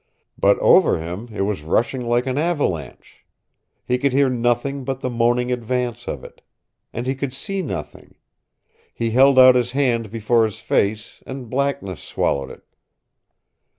But 0.35 0.57
over 0.57 0.97
him 0.97 1.29
it 1.31 1.41
was 1.41 1.61
rushing 1.63 2.07
like 2.07 2.25
an 2.25 2.39
avalanche. 2.39 3.23
He 3.85 3.99
could 3.99 4.13
hear 4.13 4.29
nothing 4.31 4.83
but 4.83 5.01
the 5.01 5.11
moaning 5.11 5.51
advance 5.51 6.07
of 6.07 6.23
it. 6.23 6.41
And 6.91 7.05
he 7.05 7.13
could 7.13 7.33
see 7.35 7.61
nothing. 7.61 8.15
He 8.95 9.11
held 9.11 9.37
out 9.37 9.53
his 9.53 9.73
hand 9.73 10.09
before 10.09 10.43
his 10.45 10.57
face, 10.57 11.21
and 11.27 11.51
blackness 11.51 12.01
swallowed 12.01 12.49
it. 12.49 12.63